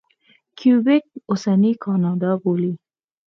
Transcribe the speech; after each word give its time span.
کیوبک 0.57 1.03
اوسنۍ 1.31 1.73
کاناډا 1.83 2.31
بولي. 2.41 2.73